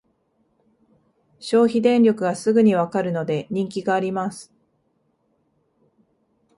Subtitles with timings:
[1.39, 4.51] 消費電力がすぐにわかるので人気があります